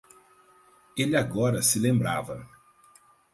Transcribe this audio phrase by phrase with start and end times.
[0.97, 2.47] Ele agora se lembrava